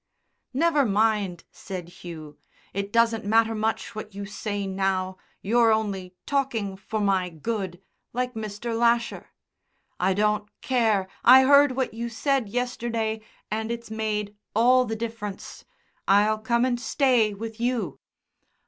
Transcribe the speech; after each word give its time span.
"Never 0.55 0.83
mind," 0.83 1.43
said 1.51 1.89
Hugh, 2.01 2.39
"it 2.73 2.91
doesn't 2.91 3.23
matter 3.23 3.53
much 3.53 3.93
what 3.93 4.15
you 4.15 4.25
say 4.25 4.65
now, 4.65 5.17
you're 5.43 5.71
only 5.71 6.15
talking 6.25 6.75
'for 6.75 6.99
my 6.99 7.29
good' 7.29 7.79
like 8.11 8.33
Mr. 8.33 8.75
Lasher. 8.75 9.29
I 9.99 10.15
don't 10.15 10.49
care, 10.61 11.07
I 11.23 11.43
heard 11.43 11.73
what 11.73 11.93
you 11.93 12.09
said 12.09 12.49
yesterday, 12.49 13.21
and 13.51 13.69
it's 13.71 13.91
made 13.91 14.35
all 14.55 14.85
the 14.85 14.95
difference. 14.95 15.65
I'll 16.07 16.39
come 16.39 16.65
and 16.65 16.79
stay 16.81 17.35
with 17.35 17.59
you." 17.59 17.99